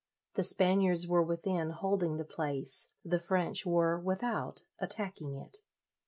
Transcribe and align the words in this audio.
The 0.33 0.43
Spaniards 0.43 1.07
were 1.07 1.21
within, 1.21 1.69
holding 1.69 2.17
the 2.17 2.25
place; 2.25 2.91
the 3.05 3.19
French 3.19 3.67
were 3.67 3.99
without, 3.99 4.63
attacking 4.79 5.35
it. 5.35 5.59